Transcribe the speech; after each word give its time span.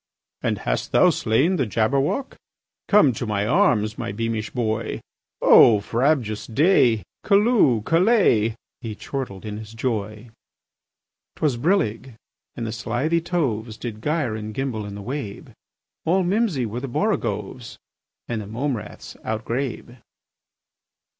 "And 0.41 0.57
hast 0.57 0.93
thou 0.93 1.11
slain 1.11 1.57
the 1.57 1.67
Jabberwock? 1.67 2.35
Come 2.87 3.13
to 3.13 3.27
my 3.27 3.45
arms, 3.45 3.99
my 3.99 4.11
beamish 4.11 4.49
boy! 4.49 4.99
O 5.43 5.79
frabjous 5.79 6.47
day! 6.47 7.03
Callooh! 7.23 7.83
Callay!" 7.83 8.55
He 8.79 8.95
chortled 8.95 9.45
in 9.45 9.57
his 9.59 9.75
joy. 9.75 10.31
'Twas 11.35 11.55
brillig, 11.57 12.15
and 12.55 12.65
the 12.65 12.71
slithy 12.71 13.21
toves 13.21 13.77
Did 13.77 14.01
gyre 14.01 14.35
and 14.35 14.55
gimble 14.55 14.87
in 14.87 14.95
the 14.95 15.03
wabe: 15.03 15.51
All 16.03 16.23
mimsy 16.23 16.65
were 16.65 16.79
the 16.79 16.87
borogoves, 16.89 17.77
And 18.27 18.41
the 18.41 18.47
mome 18.47 18.77
raths 18.77 19.15
outgrabe. 19.23 19.97